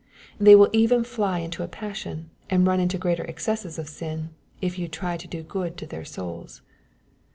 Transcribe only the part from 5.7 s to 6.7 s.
to their souls.